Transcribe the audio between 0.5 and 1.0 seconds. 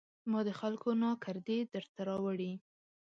خلکو